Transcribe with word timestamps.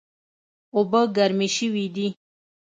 اوبه 0.75 1.01
ګرمې 1.15 1.47
شوې 1.57 1.85
دي 1.95 2.07